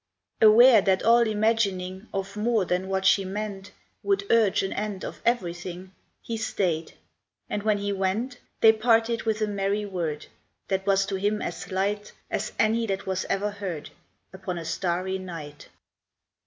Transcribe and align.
Aware 0.41 0.81
that 0.81 1.03
all 1.03 1.27
imagining 1.27 2.07
Of 2.11 2.35
more 2.35 2.65
than 2.65 2.87
what 2.87 3.05
she 3.05 3.23
meant 3.23 3.71
Would 4.01 4.23
urge 4.31 4.63
an 4.63 4.73
end 4.73 5.05
of 5.05 5.21
everything, 5.23 5.93
He 6.23 6.37
stayed; 6.37 6.93
and 7.47 7.61
when 7.61 7.77
he 7.77 7.93
went, 7.93 8.39
They 8.61 8.73
parted 8.73 9.21
with 9.25 9.43
a 9.43 9.47
merry 9.47 9.85
word 9.85 10.25
That 10.69 10.87
was 10.87 11.05
to 11.05 11.17
him 11.17 11.39
as 11.39 11.71
light 11.71 12.13
As 12.31 12.51
any 12.57 12.87
that 12.87 13.05
was 13.05 13.25
ever 13.25 13.51
heard 13.51 13.91
Upon 14.33 14.57
a 14.57 14.65
starry 14.65 15.19
night. 15.19 15.69